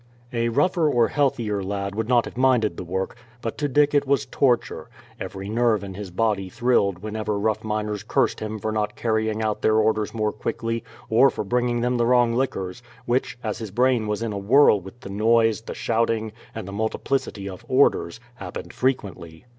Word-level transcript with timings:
A 0.33 0.49
rougher 0.49 0.89
or 0.89 1.09
healthier 1.09 1.61
lad 1.61 1.93
would 1.93 2.09
not 2.09 2.25
have 2.25 2.35
minded 2.35 2.75
the 2.75 2.83
work, 2.83 3.15
but 3.39 3.55
to 3.59 3.67
Dick 3.67 3.93
it 3.93 4.07
was 4.07 4.25
torture; 4.25 4.89
every 5.19 5.47
nerve 5.47 5.83
in 5.83 5.93
his 5.93 6.09
body 6.09 6.49
thrilled 6.49 7.03
whenever 7.03 7.37
rough 7.37 7.63
miners 7.63 8.01
cursed 8.01 8.39
him 8.39 8.57
for 8.57 8.71
not 8.71 8.95
carrying 8.95 9.43
out 9.43 9.61
their 9.61 9.75
orders 9.75 10.11
more 10.11 10.31
quickly, 10.31 10.83
or 11.07 11.29
for 11.29 11.43
bringing 11.43 11.81
them 11.81 11.97
the 11.97 12.07
wrong 12.07 12.33
liquors, 12.33 12.81
which, 13.05 13.37
as 13.43 13.59
his 13.59 13.69
brain 13.69 14.07
was 14.07 14.23
in 14.23 14.33
a 14.33 14.39
whirl 14.39 14.81
with 14.81 15.01
the 15.01 15.09
noise, 15.11 15.61
the 15.61 15.75
shouting, 15.75 16.31
and 16.55 16.67
the 16.67 16.71
multiplicity 16.73 17.47
of 17.47 17.63
orders, 17.67 18.19
happened 18.37 18.73
frequently. 18.73 19.45